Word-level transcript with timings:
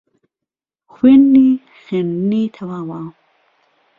خوێندی 0.93 1.51
خوێندنی 1.81 2.43
تەواوە 2.55 3.01